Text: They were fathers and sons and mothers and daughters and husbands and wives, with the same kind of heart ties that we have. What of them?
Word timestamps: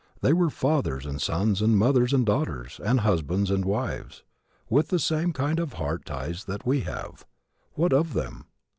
They 0.21 0.33
were 0.33 0.49
fathers 0.49 1.05
and 1.05 1.21
sons 1.21 1.61
and 1.61 1.77
mothers 1.77 2.11
and 2.11 2.25
daughters 2.25 2.79
and 2.83 3.01
husbands 3.01 3.51
and 3.51 3.63
wives, 3.63 4.23
with 4.67 4.87
the 4.87 4.97
same 4.97 5.31
kind 5.31 5.59
of 5.59 5.73
heart 5.73 6.05
ties 6.05 6.45
that 6.45 6.65
we 6.65 6.79
have. 6.79 7.23
What 7.75 7.93
of 7.93 8.13
them? 8.13 8.45